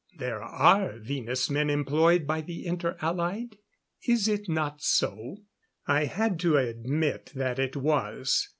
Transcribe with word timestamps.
There 0.17 0.41
are 0.41 0.97
Venus 0.97 1.47
men 1.47 1.69
employed 1.69 2.25
by 2.25 2.41
the 2.41 2.65
Inter 2.65 2.97
Allied. 3.01 3.57
Is 4.07 4.27
it 4.27 4.49
not 4.49 4.81
so?" 4.81 5.43
I 5.85 6.05
had 6.05 6.39
to 6.39 6.57
admit 6.57 7.31
that 7.35 7.59
it 7.59 7.75
was. 7.77 8.47